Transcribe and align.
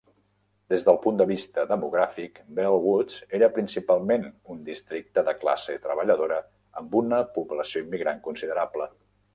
Des 0.73 0.85
del 0.85 0.95
punt 1.01 1.19
de 1.21 1.25
vista 1.31 1.65
demogràfic, 1.71 2.39
Bellwoods 2.61 3.19
era 3.41 3.51
principalment 3.59 4.27
un 4.55 4.65
districte 4.71 5.27
de 5.29 5.37
classe 5.45 5.77
treballadora, 5.89 6.43
amb 6.83 7.01
una 7.05 7.23
població 7.39 7.87
immigrant 7.87 8.27
considerable. 8.33 8.93